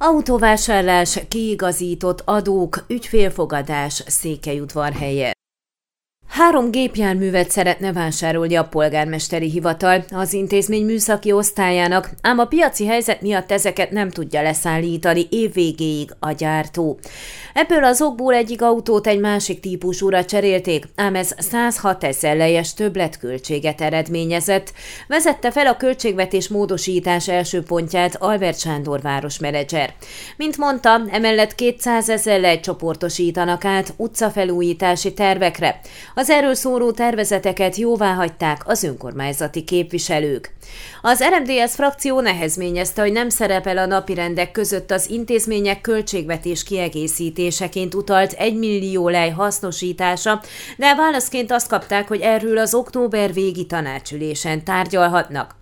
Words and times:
Autóvásárlás, 0.00 1.20
kiigazított 1.28 2.22
adók, 2.24 2.84
ügyfélfogadás 2.88 4.02
Székelyudvarhelye. 4.06 5.32
Három 6.28 6.70
gépjárművet 6.70 7.50
szeretne 7.50 7.92
vásárolni 7.92 8.54
a 8.54 8.64
polgármesteri 8.64 9.50
hivatal 9.50 10.04
az 10.10 10.32
intézmény 10.32 10.84
műszaki 10.84 11.32
osztályának, 11.32 12.10
ám 12.20 12.38
a 12.38 12.44
piaci 12.44 12.86
helyzet 12.86 13.20
miatt 13.20 13.52
ezeket 13.52 13.90
nem 13.90 14.10
tudja 14.10 14.42
leszállítani 14.42 15.26
évvégéig 15.30 16.10
a 16.18 16.32
gyártó. 16.32 16.98
Ebből 17.52 17.84
az 17.84 18.02
okból 18.02 18.34
egyik 18.34 18.62
autót 18.62 19.06
egy 19.06 19.20
másik 19.20 19.60
típusúra 19.60 20.24
cserélték, 20.24 20.84
ám 20.96 21.14
ez 21.14 21.34
106 21.38 22.04
ezer 22.04 22.36
lejes 22.36 22.74
többletköltséget 22.74 23.80
eredményezett. 23.80 24.72
Vezette 25.08 25.50
fel 25.50 25.66
a 25.66 25.76
költségvetés 25.76 26.48
módosítás 26.48 27.28
első 27.28 27.62
pontját 27.62 28.16
Albert 28.16 28.58
Sándor 28.58 29.00
városmenedzser. 29.00 29.94
Mint 30.36 30.56
mondta, 30.56 31.00
emellett 31.10 31.54
200 31.54 32.08
ezer 32.08 32.60
csoportosítanak 32.60 33.64
át 33.64 33.94
utcafelújítási 33.96 35.14
tervekre. 35.14 35.80
Az 36.18 36.30
erről 36.30 36.54
szóló 36.54 36.90
tervezeteket 36.90 37.76
jóvá 37.76 38.12
hagyták 38.12 38.62
az 38.64 38.82
önkormányzati 38.82 39.64
képviselők. 39.64 40.54
Az 41.02 41.24
RMDS 41.24 41.74
frakció 41.74 42.20
nehezményezte, 42.20 43.02
hogy 43.02 43.12
nem 43.12 43.28
szerepel 43.28 43.78
a 43.78 43.86
napirendek 43.86 44.50
között 44.50 44.90
az 44.90 45.10
intézmények 45.10 45.80
költségvetés 45.80 46.62
kiegészítéseként 46.64 47.94
utalt 47.94 48.32
1 48.32 48.56
millió 48.58 49.08
lej 49.08 49.30
hasznosítása, 49.30 50.42
de 50.76 50.94
válaszként 50.94 51.52
azt 51.52 51.68
kapták, 51.68 52.08
hogy 52.08 52.20
erről 52.20 52.58
az 52.58 52.74
október 52.74 53.32
végi 53.32 53.66
tanácsülésen 53.66 54.64
tárgyalhatnak. 54.64 55.54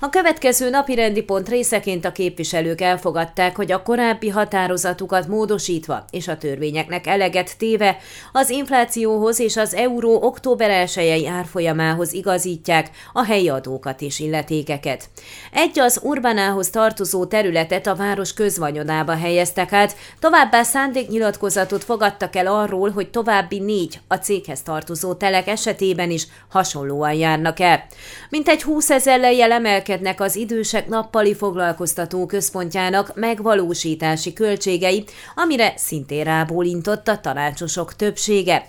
A 0.00 0.08
következő 0.08 0.70
napi 0.70 0.94
rendi 0.94 1.22
pont 1.22 1.48
részeként 1.48 2.04
a 2.04 2.12
képviselők 2.12 2.80
elfogadták, 2.80 3.56
hogy 3.56 3.72
a 3.72 3.82
korábbi 3.82 4.28
határozatukat 4.28 5.28
módosítva 5.28 6.04
és 6.10 6.28
a 6.28 6.36
törvényeknek 6.36 7.06
eleget 7.06 7.58
téve 7.58 7.96
az 8.32 8.50
inflációhoz 8.50 9.40
és 9.40 9.56
az 9.56 9.74
euró 9.96 10.22
október 10.22 10.88
1 10.96 11.24
árfolyamához 11.24 12.12
igazítják 12.12 12.90
a 13.12 13.24
helyi 13.24 13.48
adókat 13.48 14.00
és 14.00 14.18
illetékeket. 14.18 15.08
Egy 15.52 15.78
az 15.78 16.00
Urbanához 16.02 16.70
tartozó 16.70 17.26
területet 17.26 17.86
a 17.86 17.94
város 17.94 18.34
közvanyonába 18.34 19.16
helyeztek 19.16 19.72
át, 19.72 19.96
továbbá 20.18 20.62
szándéknyilatkozatot 20.62 21.84
fogadtak 21.84 22.36
el 22.36 22.46
arról, 22.46 22.90
hogy 22.90 23.10
további 23.10 23.58
négy 23.58 24.00
a 24.08 24.14
céghez 24.14 24.62
tartozó 24.62 25.14
telek 25.14 25.46
esetében 25.46 26.10
is 26.10 26.26
hasonlóan 26.48 27.12
járnak 27.12 27.60
el. 27.60 27.86
Mint 28.30 28.48
egy 28.48 28.62
20 28.62 28.90
ezer 28.90 29.20
lejjel 29.20 29.52
emelkednek 29.52 30.20
az 30.20 30.36
idősek 30.36 30.88
nappali 30.88 31.34
foglalkoztató 31.34 32.26
központjának 32.26 33.12
megvalósítási 33.14 34.32
költségei, 34.32 35.04
amire 35.34 35.72
szintén 35.76 36.24
rábólintott 36.24 37.08
a 37.08 37.20
tanácsosok 37.20 37.94
többsége. 37.94 38.66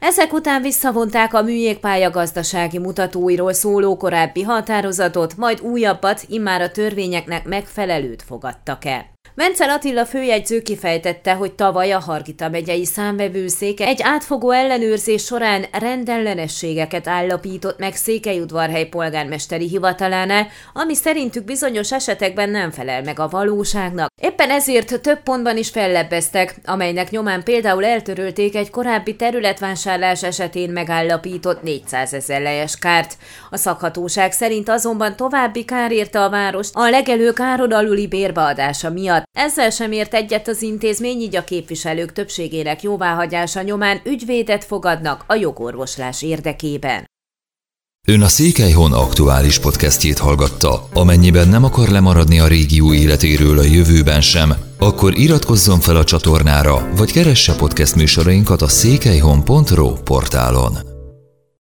Ezek 0.00 0.32
után 0.32 0.62
visszavonták 0.62 1.34
a 1.34 1.42
műjégpálya 1.42 2.10
gazdasági 2.10 2.78
mutatóiról 2.78 3.52
szóló 3.52 3.96
korábbi 3.96 4.42
határozatot, 4.42 5.36
majd 5.36 5.60
újabbat, 5.60 6.24
immár 6.28 6.60
a 6.60 6.70
törvényeknek 6.70 7.44
megfelelőt 7.44 8.22
fogadtak 8.22 8.84
el. 8.84 9.19
Vencel 9.40 9.70
Attila 9.70 10.06
főjegyző 10.06 10.62
kifejtette, 10.62 11.34
hogy 11.34 11.52
tavaly 11.52 11.92
a 11.92 11.98
Hargita 11.98 12.48
megyei 12.48 12.84
számvevőszéke 12.84 13.86
egy 13.86 14.00
átfogó 14.02 14.50
ellenőrzés 14.50 15.24
során 15.24 15.64
rendellenességeket 15.72 17.08
állapított 17.08 17.78
meg 17.78 17.94
Székelyudvarhely 17.94 18.84
polgármesteri 18.84 19.68
hivatalánál, 19.68 20.46
ami 20.72 20.94
szerintük 20.94 21.44
bizonyos 21.44 21.92
esetekben 21.92 22.50
nem 22.50 22.70
felel 22.70 23.02
meg 23.02 23.18
a 23.18 23.28
valóságnak. 23.28 24.08
Éppen 24.22 24.50
ezért 24.50 25.00
több 25.00 25.22
pontban 25.22 25.56
is 25.56 25.68
fellebbeztek, 25.68 26.54
amelynek 26.64 27.10
nyomán 27.10 27.42
például 27.44 27.84
eltörölték 27.84 28.56
egy 28.56 28.70
korábbi 28.70 29.16
területvásárlás 29.16 30.22
esetén 30.22 30.70
megállapított 30.70 31.62
400 31.62 32.14
ezer 32.14 32.40
lejes 32.40 32.76
kárt. 32.78 33.16
A 33.50 33.56
szakhatóság 33.56 34.32
szerint 34.32 34.68
azonban 34.68 35.16
további 35.16 35.64
kár 35.64 35.92
érte 35.92 36.22
a 36.22 36.30
város 36.30 36.68
a 36.72 36.88
legelő 36.88 37.32
káron 37.32 37.72
aluli 37.72 38.06
bérbeadása 38.06 38.90
miatt. 39.10 39.24
Ezzel 39.38 39.70
sem 39.70 39.92
ért 39.92 40.14
egyet 40.14 40.48
az 40.48 40.62
intézmény, 40.62 41.20
így 41.20 41.36
a 41.36 41.44
képviselők 41.44 42.12
többségének 42.12 42.82
jóváhagyása 42.82 43.62
nyomán 43.62 44.00
ügyvédet 44.04 44.64
fogadnak 44.64 45.24
a 45.26 45.34
jogorvoslás 45.34 46.22
érdekében. 46.22 47.08
Ön 48.08 48.22
a 48.22 48.28
Székelyhon 48.28 48.92
aktuális 48.92 49.58
podcastjét 49.58 50.18
hallgatta. 50.18 50.88
Amennyiben 50.94 51.48
nem 51.48 51.64
akar 51.64 51.88
lemaradni 51.88 52.40
a 52.40 52.46
régió 52.46 52.92
életéről 52.92 53.58
a 53.58 53.62
jövőben 53.62 54.20
sem, 54.20 54.54
akkor 54.78 55.18
iratkozzon 55.18 55.80
fel 55.80 55.96
a 55.96 56.04
csatornára, 56.04 56.88
vagy 56.96 57.12
keresse 57.12 57.54
podcast 57.54 57.94
műsorainkat 57.94 58.62
a 58.62 58.68
székelyhon.pro 58.68 59.92
portálon. 59.92 60.89